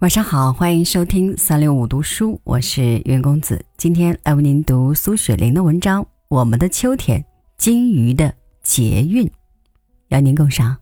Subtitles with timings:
[0.00, 3.64] 晚上好，欢迎收听三六五读书，我是袁公子。
[3.76, 7.20] 今天来为您读苏雪玲的文章《我们的秋天》，
[7.56, 8.32] 金鱼的
[8.62, 9.28] 捷运，
[10.10, 10.76] 邀您共赏。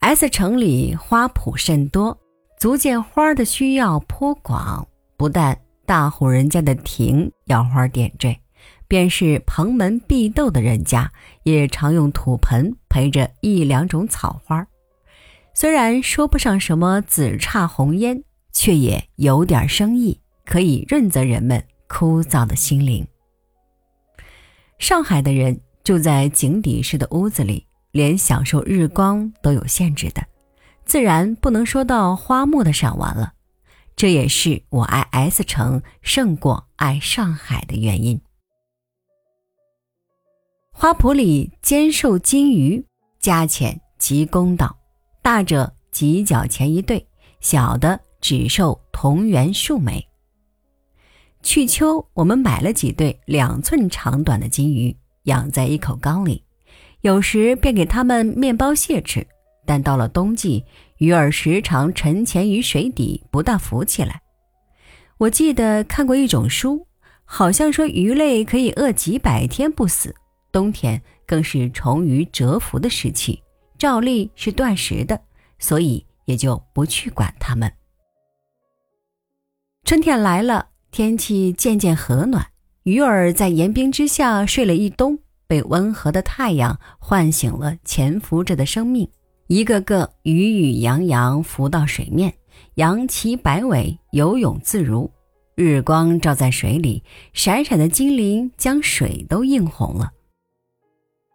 [0.00, 2.18] S 城里花圃甚多。
[2.58, 8.36] 足见花的需要颇广，不但大户人家的庭要花点缀，
[8.88, 11.10] 便是蓬门闭斗的人家
[11.44, 14.66] 也常用土盆陪着一两种草花。
[15.54, 23.06] 虽然说不上什么紫姹红烟，却也有点生意，可以润泽人们枯燥的心灵。
[24.80, 30.22] 上海的人住在井底式的屋子里，连享受日光都有限制的。
[30.88, 33.34] 自然不能说到花木的赏玩了，
[33.94, 38.18] 这也是我爱 S 城胜过爱上海的原因。
[40.72, 42.86] 花圃里兼售金鱼，
[43.20, 44.78] 价钱极公道，
[45.20, 47.06] 大者几角钱一对，
[47.40, 50.08] 小的只售同元数枚。
[51.42, 56.42] 去秋，我们买了几对两寸长短的金鱼，养在一口缸里，
[57.02, 59.26] 有时便给它们面包屑吃。
[59.68, 60.64] 但到了冬季，
[60.96, 64.22] 鱼儿时常沉潜于水底，不大浮起来。
[65.18, 66.86] 我记得看过一种书，
[67.26, 70.14] 好像说鱼类可以饿几百天不死，
[70.50, 73.42] 冬天更是虫鱼蛰伏的时期，
[73.76, 75.20] 照例是断食的，
[75.58, 77.70] 所以也就不去管它们。
[79.84, 82.46] 春天来了，天气渐渐和暖，
[82.84, 89.06] 鱼儿在严冰之下睡了一冬，被温和的太阳唤醒了潜伏着的生命。
[89.48, 92.34] 一个个鱼鱼洋洋浮到水面，
[92.74, 95.10] 扬起摆尾，游泳自如。
[95.54, 97.02] 日光照在水里，
[97.32, 100.12] 闪闪的精灵将水都映红了。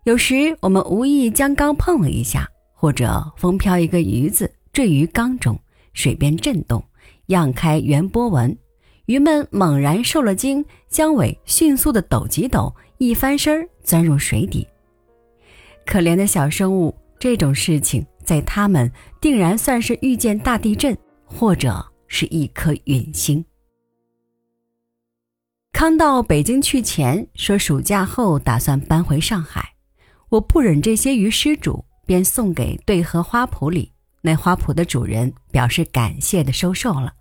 [0.04, 5.60] 有时我们无意将缸碰了一下，或者风飘一个鱼子坠于缸中，
[5.94, 6.84] 水边震动，
[7.28, 8.56] 漾开圆波纹，
[9.08, 14.68] 鱼们猛然受了惊，将尾迅速的抖几抖，一翻身钻入水底。
[15.84, 16.94] 可怜的小生物。
[17.24, 18.92] 这种事情在他们
[19.22, 23.42] 定然算是遇见大地震，或者是一颗陨星。
[25.72, 29.74] 康到北京去前说暑假后打算搬回上海，
[30.28, 33.90] 我不忍这些鱼失主，便送给对河花圃里
[34.20, 37.14] 那花圃的主人，表示感谢的收受了。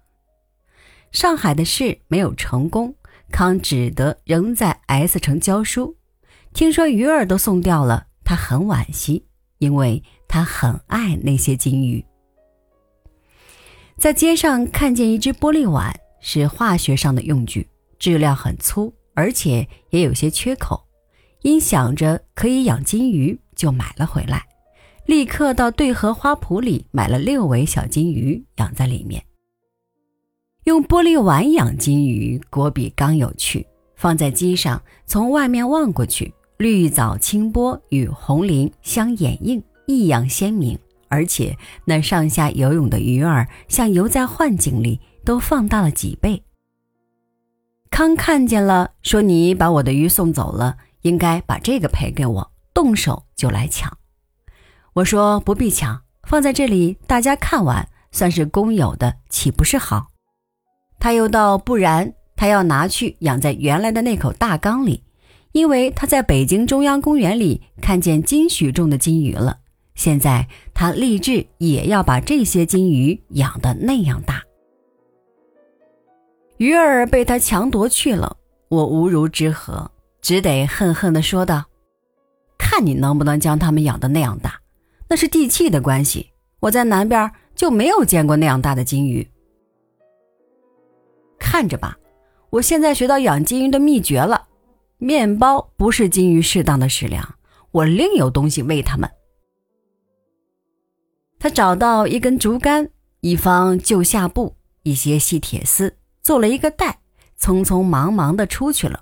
[1.13, 2.93] 上海的事没有成功，
[3.31, 5.97] 康只得仍在 S 城教书。
[6.53, 9.29] 听说鱼儿都送掉了，他很惋惜。
[9.63, 12.05] 因为他很爱那些金鱼。
[13.97, 20.83] 在街上看见一只玻璃碗，是化学上的用具，质量很粗，而且也有些缺口。
[21.43, 24.45] 因想着可以养金鱼，就买了回来，
[25.07, 29.25] 立刻到对河花圃里买了六尾小金鱼，养在里面。
[30.65, 33.65] 用玻璃碗养金鱼，果比缸有趣。
[33.95, 36.35] 放在机上，从外面望过去。
[36.63, 40.79] 绿藻清波与红鳞相掩映，异样鲜明。
[41.09, 46.45] 而且那上下游泳的鱼儿，像游在幻境里，都放大了几倍。
[47.91, 53.99] 康看见了，说：“你把我的鱼送走了，应该把这个赔给我。”动手就来抢。
[54.93, 60.07] 我说：“不必抢，放在这里，大家看完，算是公有的，岂不是好？”
[61.01, 65.03] 他又道：“不然，他要拿去养在原来的那口大缸里。”
[65.53, 69.59] 因为他在北京中央公园里看见金许重的金鱼了，
[69.95, 74.43] 现在他立志也要把这些金鱼养得那样大。
[76.57, 78.37] 鱼儿被他强夺去了，
[78.69, 79.91] 我无如之何，
[80.23, 81.65] 只得恨恨地说道
[82.57, 84.61] ：“看你能不能将它们养得那样大，
[85.09, 86.31] 那是地气的关系。
[86.61, 89.29] 我在南边就没有见过那样大的金鱼。
[91.39, 91.99] 看着吧，
[92.49, 94.49] 我现在学到养金鱼的秘诀了。”
[95.03, 97.35] 面包不是金鱼适当的食粮，
[97.73, 99.11] 我另有东西喂它们。
[101.41, 102.89] 他找到一根竹竿、
[103.21, 104.55] 一方旧下布、
[104.85, 107.01] 一些细铁丝，做了一个袋，
[107.37, 109.01] 匆匆忙忙的出去了。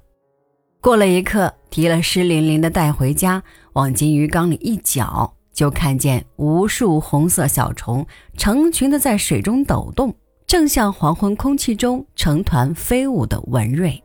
[0.81, 3.43] 过了一刻，提了湿淋淋的袋回家，
[3.75, 8.07] 往金鱼缸里一搅，就看见无数红色小虫
[8.39, 10.17] 成群的在水中抖动，
[10.47, 14.01] 正像黄昏空气中成团飞舞的蚊蚋。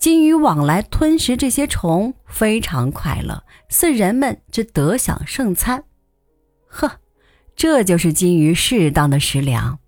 [0.00, 5.84] 金鱼往来吞食这些虫，非常快乐，似人们之得享盛餐。
[6.66, 6.90] 呵，
[7.54, 9.78] 这就是金鱼适当的食粮。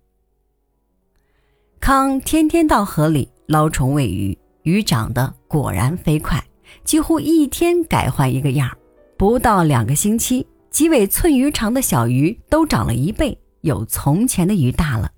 [1.79, 6.45] 康天天到河里捞虫喂鱼，鱼长得果然飞快，
[6.83, 8.77] 几乎一天改换一个样儿。
[9.17, 15.09] 不到两个星期，几尾寸鱼长的小鱼都长了一倍，有从前的鱼大了。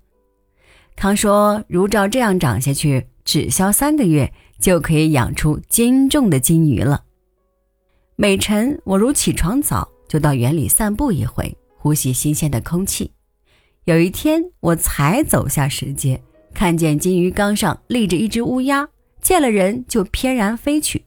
[0.96, 7.04] 康说：“如照这样长下去，只消三个月，就可以养出斤重的金鱼了。”
[8.16, 13.12] 每晨我如起床早，就到园里散步一回，呼吸新鲜的空气。
[13.84, 16.22] 有一天，我才走下石阶，
[16.54, 18.88] 看见金鱼缸上立着一只乌鸦，
[19.20, 21.04] 见了人就翩然飞去。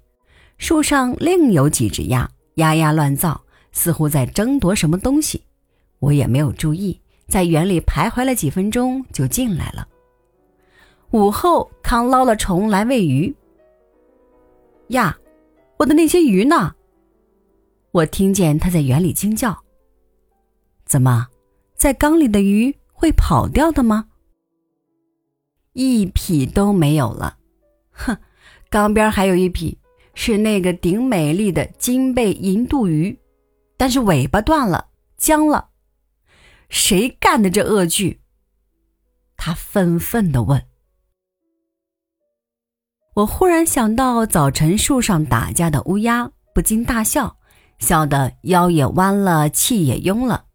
[0.58, 3.42] 树上另有几只鸭，鸭鸭乱造，
[3.72, 5.42] 似乎在争夺什么东西。
[6.00, 9.88] 我也没有注意，在园里徘徊了几分钟，就进来了。
[11.12, 13.36] 午后，康捞了虫来喂鱼。
[14.90, 15.18] 呀，
[15.78, 16.76] 我的那些鱼呢？
[17.92, 19.64] 我听见他在园里惊叫
[20.86, 21.28] ：“怎么？”
[21.76, 24.10] 在缸里的鱼会跑掉的吗？
[25.74, 27.38] 一匹都没有了。
[27.92, 28.18] 哼，
[28.70, 29.80] 缸边还有一匹，
[30.14, 33.18] 是那个顶美丽的金背银肚鱼，
[33.78, 35.70] 但是尾巴断了，僵了。
[36.68, 38.20] 谁干的这恶剧？
[39.38, 40.64] 他愤愤地问。
[43.20, 47.36] 我忽然想到早晨树上打架的乌鸦，不禁大笑，
[47.78, 50.46] 笑得腰也弯了，气也壅了。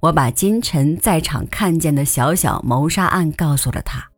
[0.00, 4.10] 我把今晨在场看见的小小谋杀案告诉了他，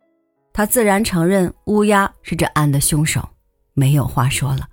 [0.52, 3.29] 他自然承认乌鸦是这案的凶手，
[3.75, 4.69] 没有话说了。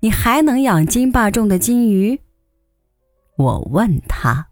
[0.00, 2.20] 你还能养金霸重的金鱼？
[3.38, 4.48] 我问他。